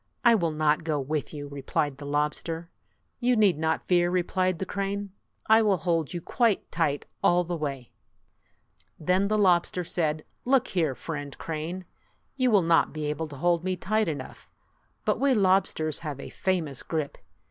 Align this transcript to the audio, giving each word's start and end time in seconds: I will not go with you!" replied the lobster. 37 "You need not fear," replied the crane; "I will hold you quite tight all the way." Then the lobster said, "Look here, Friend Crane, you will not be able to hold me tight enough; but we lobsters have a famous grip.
I 0.25 0.33
will 0.33 0.49
not 0.49 0.83
go 0.83 0.99
with 0.99 1.31
you!" 1.31 1.47
replied 1.49 1.97
the 1.97 2.07
lobster. 2.07 2.71
37 3.19 3.27
"You 3.27 3.35
need 3.35 3.59
not 3.59 3.87
fear," 3.87 4.09
replied 4.09 4.57
the 4.57 4.65
crane; 4.65 5.11
"I 5.45 5.61
will 5.61 5.77
hold 5.77 6.11
you 6.11 6.19
quite 6.21 6.71
tight 6.71 7.05
all 7.21 7.43
the 7.43 7.55
way." 7.55 7.91
Then 8.99 9.27
the 9.27 9.37
lobster 9.37 9.83
said, 9.83 10.25
"Look 10.43 10.69
here, 10.69 10.95
Friend 10.95 11.37
Crane, 11.37 11.85
you 12.35 12.49
will 12.49 12.63
not 12.63 12.93
be 12.93 13.05
able 13.11 13.27
to 13.27 13.35
hold 13.35 13.63
me 13.63 13.75
tight 13.75 14.07
enough; 14.07 14.49
but 15.05 15.19
we 15.19 15.35
lobsters 15.35 15.99
have 15.99 16.19
a 16.19 16.29
famous 16.29 16.81
grip. 16.81 17.19